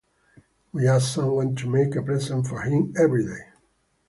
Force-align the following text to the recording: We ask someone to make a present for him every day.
We 0.71 0.87
ask 0.87 1.13
someone 1.13 1.55
to 1.57 1.69
make 1.69 1.95
a 1.95 2.01
present 2.01 2.47
for 2.47 2.63
him 2.63 2.91
every 2.97 3.23
day. 3.23 3.43